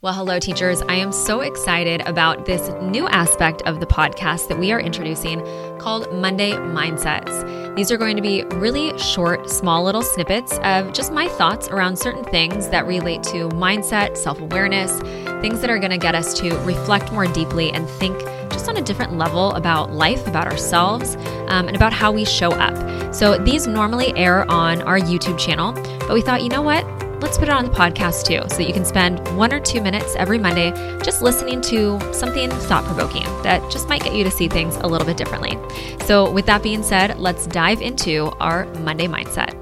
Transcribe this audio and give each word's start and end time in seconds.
Well, 0.00 0.12
hello, 0.12 0.38
teachers. 0.38 0.80
I 0.82 0.94
am 0.94 1.10
so 1.10 1.40
excited 1.40 2.02
about 2.02 2.46
this 2.46 2.68
new 2.80 3.08
aspect 3.08 3.62
of 3.62 3.80
the 3.80 3.86
podcast 3.86 4.46
that 4.46 4.56
we 4.56 4.70
are 4.70 4.78
introducing 4.78 5.40
called 5.80 6.12
Monday 6.14 6.52
Mindsets. 6.52 7.74
These 7.74 7.90
are 7.90 7.96
going 7.96 8.14
to 8.14 8.22
be 8.22 8.44
really 8.44 8.96
short, 8.96 9.50
small 9.50 9.82
little 9.82 10.02
snippets 10.02 10.56
of 10.62 10.92
just 10.92 11.12
my 11.12 11.26
thoughts 11.26 11.66
around 11.66 11.98
certain 11.98 12.22
things 12.22 12.68
that 12.68 12.86
relate 12.86 13.24
to 13.24 13.48
mindset, 13.48 14.16
self 14.16 14.40
awareness, 14.40 15.00
things 15.40 15.60
that 15.62 15.68
are 15.68 15.80
going 15.80 15.90
to 15.90 15.98
get 15.98 16.14
us 16.14 16.32
to 16.34 16.56
reflect 16.58 17.10
more 17.10 17.26
deeply 17.26 17.72
and 17.72 17.90
think 17.90 18.16
just 18.52 18.68
on 18.68 18.76
a 18.76 18.82
different 18.82 19.18
level 19.18 19.50
about 19.54 19.92
life, 19.92 20.28
about 20.28 20.46
ourselves, 20.46 21.16
um, 21.48 21.66
and 21.66 21.74
about 21.74 21.92
how 21.92 22.12
we 22.12 22.24
show 22.24 22.52
up. 22.52 23.12
So 23.12 23.36
these 23.36 23.66
normally 23.66 24.16
air 24.16 24.48
on 24.48 24.80
our 24.82 25.00
YouTube 25.00 25.40
channel, 25.40 25.72
but 25.72 26.14
we 26.14 26.22
thought, 26.22 26.44
you 26.44 26.50
know 26.50 26.62
what? 26.62 26.86
Let's 27.20 27.36
put 27.36 27.48
it 27.48 27.54
on 27.54 27.64
the 27.64 27.70
podcast 27.70 28.24
too, 28.24 28.48
so 28.48 28.56
that 28.56 28.66
you 28.66 28.72
can 28.72 28.84
spend 28.84 29.18
one 29.36 29.52
or 29.52 29.60
two 29.60 29.80
minutes 29.80 30.14
every 30.16 30.38
Monday 30.38 30.70
just 31.02 31.20
listening 31.20 31.60
to 31.62 31.98
something 32.12 32.50
thought 32.50 32.84
provoking 32.84 33.24
that 33.42 33.60
just 33.70 33.88
might 33.88 34.02
get 34.02 34.14
you 34.14 34.22
to 34.24 34.30
see 34.30 34.48
things 34.48 34.76
a 34.76 34.86
little 34.86 35.06
bit 35.06 35.16
differently. 35.16 35.58
So, 36.06 36.30
with 36.30 36.46
that 36.46 36.62
being 36.62 36.82
said, 36.82 37.18
let's 37.18 37.46
dive 37.46 37.82
into 37.82 38.26
our 38.40 38.66
Monday 38.76 39.06
mindset. 39.06 39.54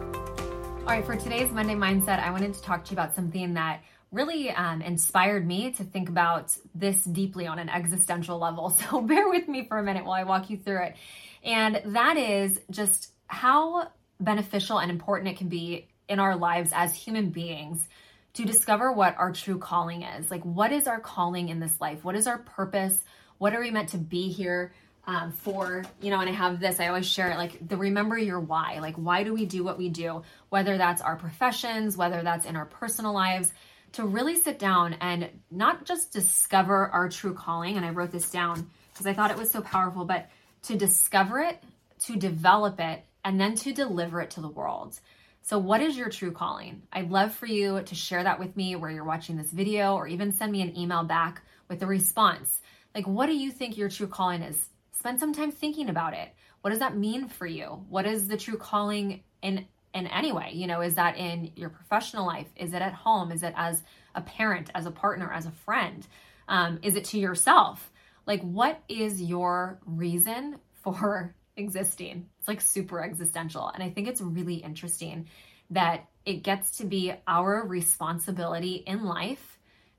All 0.80 0.92
right, 0.92 1.04
for 1.04 1.16
today's 1.16 1.50
Monday 1.50 1.74
mindset, 1.74 2.20
I 2.20 2.30
wanted 2.30 2.54
to 2.54 2.62
talk 2.62 2.84
to 2.84 2.90
you 2.90 2.94
about 2.94 3.14
something 3.14 3.54
that 3.54 3.80
really 4.12 4.50
um, 4.50 4.82
inspired 4.82 5.46
me 5.46 5.72
to 5.72 5.84
think 5.84 6.08
about 6.08 6.56
this 6.74 7.04
deeply 7.04 7.46
on 7.46 7.58
an 7.58 7.68
existential 7.68 8.38
level. 8.38 8.70
So, 8.90 9.00
bear 9.00 9.28
with 9.28 9.48
me 9.48 9.66
for 9.66 9.78
a 9.78 9.82
minute 9.82 10.04
while 10.04 10.20
I 10.20 10.24
walk 10.24 10.50
you 10.50 10.58
through 10.58 10.82
it. 10.84 10.96
And 11.42 11.80
that 11.86 12.16
is 12.16 12.60
just 12.70 13.12
how 13.28 13.88
beneficial 14.20 14.78
and 14.78 14.90
important 14.90 15.30
it 15.30 15.38
can 15.38 15.48
be 15.48 15.88
in 16.08 16.18
our 16.18 16.36
lives 16.36 16.70
as 16.72 16.94
human 16.94 17.30
beings 17.30 17.86
to 18.34 18.44
discover 18.44 18.92
what 18.92 19.16
our 19.16 19.32
true 19.32 19.58
calling 19.58 20.02
is. 20.02 20.30
Like, 20.30 20.42
what 20.42 20.70
is 20.70 20.86
our 20.86 21.00
calling 21.00 21.48
in 21.48 21.58
this 21.58 21.80
life? 21.80 22.04
What 22.04 22.16
is 22.16 22.26
our 22.26 22.38
purpose? 22.38 23.02
What 23.38 23.54
are 23.54 23.60
we 23.60 23.70
meant 23.70 23.90
to 23.90 23.98
be 23.98 24.28
here 24.28 24.72
um, 25.06 25.32
for? 25.32 25.84
You 26.02 26.10
know, 26.10 26.20
and 26.20 26.28
I 26.28 26.32
have 26.32 26.60
this, 26.60 26.78
I 26.78 26.88
always 26.88 27.06
share 27.06 27.30
it 27.30 27.38
like 27.38 27.66
the 27.66 27.76
remember 27.76 28.18
your 28.18 28.40
why. 28.40 28.78
Like, 28.80 28.96
why 28.96 29.24
do 29.24 29.32
we 29.32 29.46
do 29.46 29.64
what 29.64 29.78
we 29.78 29.88
do? 29.88 30.22
Whether 30.50 30.76
that's 30.76 31.00
our 31.00 31.16
professions, 31.16 31.96
whether 31.96 32.22
that's 32.22 32.44
in 32.44 32.56
our 32.56 32.66
personal 32.66 33.14
lives, 33.14 33.52
to 33.92 34.04
really 34.04 34.36
sit 34.36 34.58
down 34.58 34.94
and 35.00 35.30
not 35.50 35.86
just 35.86 36.12
discover 36.12 36.88
our 36.88 37.08
true 37.08 37.32
calling. 37.32 37.76
And 37.76 37.86
I 37.86 37.90
wrote 37.90 38.12
this 38.12 38.30
down 38.30 38.70
because 38.92 39.06
I 39.06 39.14
thought 39.14 39.30
it 39.30 39.38
was 39.38 39.50
so 39.50 39.62
powerful, 39.62 40.04
but 40.04 40.28
to 40.64 40.76
discover 40.76 41.40
it, 41.40 41.62
to 42.00 42.16
develop 42.16 42.80
it, 42.80 43.02
and 43.24 43.40
then 43.40 43.54
to 43.56 43.72
deliver 43.72 44.20
it 44.20 44.32
to 44.32 44.42
the 44.42 44.48
world. 44.48 45.00
So, 45.46 45.58
what 45.58 45.80
is 45.80 45.96
your 45.96 46.08
true 46.08 46.32
calling? 46.32 46.82
I'd 46.92 47.08
love 47.08 47.32
for 47.32 47.46
you 47.46 47.80
to 47.80 47.94
share 47.94 48.24
that 48.24 48.40
with 48.40 48.56
me 48.56 48.74
where 48.74 48.90
you're 48.90 49.04
watching 49.04 49.36
this 49.36 49.52
video 49.52 49.94
or 49.94 50.08
even 50.08 50.32
send 50.32 50.50
me 50.50 50.60
an 50.60 50.76
email 50.76 51.04
back 51.04 51.40
with 51.68 51.80
a 51.84 51.86
response. 51.86 52.60
Like, 52.96 53.06
what 53.06 53.26
do 53.26 53.36
you 53.36 53.52
think 53.52 53.76
your 53.76 53.88
true 53.88 54.08
calling 54.08 54.42
is? 54.42 54.70
Spend 54.90 55.20
some 55.20 55.32
time 55.32 55.52
thinking 55.52 55.88
about 55.88 56.14
it. 56.14 56.30
What 56.62 56.70
does 56.70 56.80
that 56.80 56.96
mean 56.96 57.28
for 57.28 57.46
you? 57.46 57.84
What 57.88 58.06
is 58.06 58.26
the 58.26 58.36
true 58.36 58.56
calling 58.56 59.22
in 59.40 59.66
in 59.94 60.08
any 60.08 60.32
way? 60.32 60.50
You 60.52 60.66
know, 60.66 60.80
is 60.80 60.96
that 60.96 61.16
in 61.16 61.52
your 61.54 61.70
professional 61.70 62.26
life? 62.26 62.48
Is 62.56 62.74
it 62.74 62.82
at 62.82 62.94
home? 62.94 63.30
Is 63.30 63.44
it 63.44 63.54
as 63.56 63.84
a 64.16 64.22
parent, 64.22 64.72
as 64.74 64.84
a 64.84 64.90
partner, 64.90 65.30
as 65.32 65.46
a 65.46 65.52
friend? 65.52 66.04
Um, 66.48 66.80
is 66.82 66.96
it 66.96 67.04
to 67.04 67.20
yourself? 67.20 67.92
Like, 68.26 68.42
what 68.42 68.82
is 68.88 69.22
your 69.22 69.78
reason 69.86 70.58
for 70.82 71.36
existing. 71.56 72.28
It's 72.38 72.48
like 72.48 72.60
super 72.60 73.02
existential. 73.02 73.68
And 73.68 73.82
I 73.82 73.90
think 73.90 74.08
it's 74.08 74.20
really 74.20 74.56
interesting 74.56 75.28
that 75.70 76.06
it 76.24 76.42
gets 76.42 76.78
to 76.78 76.84
be 76.84 77.12
our 77.26 77.66
responsibility 77.66 78.74
in 78.86 79.04
life 79.04 79.58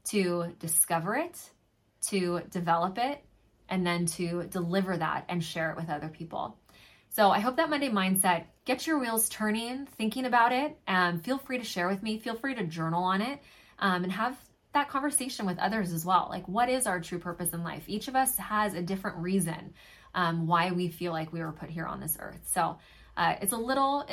to 0.09 0.53
discover 0.59 1.16
it, 1.16 1.38
to 2.09 2.41
develop 2.49 2.97
it, 2.97 3.23
and 3.69 3.86
then 3.86 4.05
to 4.05 4.44
deliver 4.44 4.95
that 4.95 5.25
and 5.27 5.44
share 5.44 5.72
it 5.72 5.77
with 5.77 5.89
other 5.89 6.08
people. 6.08 6.58
So 7.09 7.31
I 7.31 7.39
hope 7.39 7.58
that 7.58 7.69
Monday 7.69 7.89
mindset 7.89 8.45
gets 8.65 8.86
your 8.86 8.99
wheels 8.99 9.27
turning, 9.27 9.87
thinking 9.98 10.26
about 10.26 10.52
it. 10.52 10.77
And 10.87 11.23
feel 11.23 11.37
free 11.37 11.58
to 11.58 11.64
share 11.64 11.87
with 11.87 12.04
me. 12.04 12.20
Feel 12.20 12.36
free 12.36 12.55
to 12.55 12.64
journal 12.64 13.04
on 13.04 13.21
it 13.21 13.39
um, 13.80 14.04
and 14.04 14.11
have 14.11 14.37
that 14.73 14.89
conversation 14.89 15.45
with 15.45 15.58
others 15.58 15.92
as 15.92 16.05
well. 16.05 16.27
Like, 16.30 16.48
what 16.48 16.70
is 16.70 16.86
our 16.86 16.99
true 16.99 17.20
purpose 17.20 17.54
in 17.54 17.64
life? 17.64 17.83
Each 17.87 18.08
of 18.08 18.15
us 18.15 18.37
has 18.37 18.73
a 18.73 18.81
different 18.81 19.17
reason 19.17 19.73
um, 20.15 20.47
why 20.47 20.71
we 20.71 20.89
feel 20.89 21.11
like 21.11 21.31
we 21.31 21.39
were 21.39 21.51
put 21.51 21.69
here 21.69 21.85
on 21.85 21.99
this 21.99 22.17
earth. 22.19 22.41
So 22.51 22.77
uh, 23.15 23.35
it's 23.41 23.53
a 23.53 23.57
little 23.57 24.07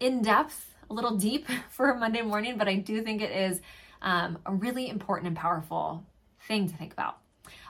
in 0.00 0.22
depth, 0.22 0.74
a 0.88 0.94
little 0.94 1.16
deep 1.16 1.46
for 1.70 1.90
a 1.90 1.98
Monday 1.98 2.22
morning, 2.22 2.58
but 2.58 2.68
I 2.68 2.76
do 2.76 3.02
think 3.02 3.22
it 3.22 3.30
is 3.30 3.60
um, 4.02 4.38
a 4.46 4.54
really 4.54 4.88
important 4.88 5.28
and 5.28 5.36
powerful 5.36 6.04
thing 6.48 6.68
to 6.68 6.76
think 6.76 6.92
about. 6.92 7.18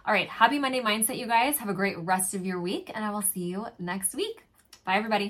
All 0.06 0.14
right, 0.14 0.28
happy 0.28 0.58
Monday 0.58 0.80
mindset, 0.80 1.18
you 1.18 1.26
guys. 1.26 1.58
Have 1.58 1.68
a 1.68 1.74
great 1.74 1.98
rest 1.98 2.34
of 2.34 2.44
your 2.44 2.60
week, 2.60 2.90
and 2.94 3.04
I 3.04 3.10
will 3.10 3.22
see 3.22 3.44
you 3.44 3.66
next 3.78 4.14
week. 4.14 4.42
Bye, 4.84 4.96
everybody. 4.96 5.28